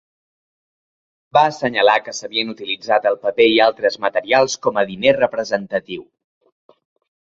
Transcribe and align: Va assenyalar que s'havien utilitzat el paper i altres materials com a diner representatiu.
Va 1.39 1.43
assenyalar 1.49 1.99
que 2.07 2.15
s'havien 2.21 2.51
utilitzat 2.55 3.07
el 3.13 3.21
paper 3.29 3.49
i 3.55 3.63
altres 3.69 4.01
materials 4.09 4.61
com 4.67 4.85
a 4.85 4.89
diner 4.95 5.19
representatiu. 5.23 6.07